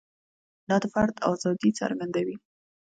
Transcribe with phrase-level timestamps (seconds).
[0.67, 2.35] دا د فرد ازادي څرګندوي.